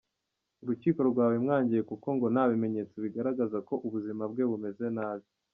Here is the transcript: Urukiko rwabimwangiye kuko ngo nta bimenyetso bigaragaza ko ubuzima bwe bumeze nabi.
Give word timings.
Urukiko 0.63 0.99
rwabimwangiye 1.09 1.81
kuko 1.89 2.07
ngo 2.15 2.27
nta 2.33 2.43
bimenyetso 2.51 2.95
bigaragaza 3.05 3.57
ko 3.67 3.73
ubuzima 3.87 4.23
bwe 4.31 4.43
bumeze 4.49 4.85
nabi. 4.97 5.27